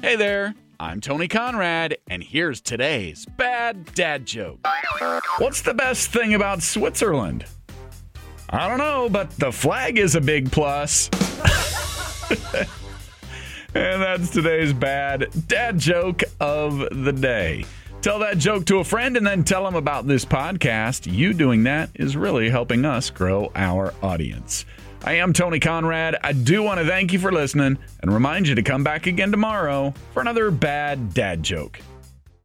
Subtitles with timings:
[0.00, 4.64] Hey there, I'm Tony Conrad, and here's today's bad dad joke.
[5.38, 7.44] What's the best thing about Switzerland?
[8.48, 11.10] I don't know, but the flag is a big plus.
[13.74, 17.64] and that's today's bad dad joke of the day.
[18.00, 21.12] Tell that joke to a friend and then tell them about this podcast.
[21.12, 24.64] You doing that is really helping us grow our audience.
[25.04, 26.16] I am Tony Conrad.
[26.22, 29.32] I do want to thank you for listening and remind you to come back again
[29.32, 31.80] tomorrow for another bad dad joke.